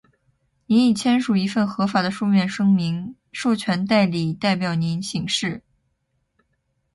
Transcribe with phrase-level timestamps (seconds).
[0.65, 5.61] 您已签署一份合法的书面声明，授权代理代表您行事。